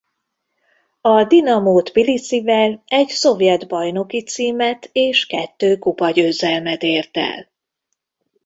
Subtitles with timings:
[1.01, 7.49] A Dinamo Tbiliszivel egy szovjet bajnoki címet és kettő kupagyőzelmet ért el.